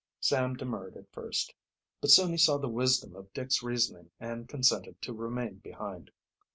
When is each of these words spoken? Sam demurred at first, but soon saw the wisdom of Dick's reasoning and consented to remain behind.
Sam 0.19 0.55
demurred 0.55 0.97
at 0.97 1.11
first, 1.11 1.53
but 2.01 2.09
soon 2.09 2.35
saw 2.39 2.57
the 2.57 2.67
wisdom 2.67 3.15
of 3.15 3.31
Dick's 3.33 3.61
reasoning 3.61 4.09
and 4.19 4.49
consented 4.49 4.99
to 5.03 5.13
remain 5.13 5.59
behind. 5.59 6.09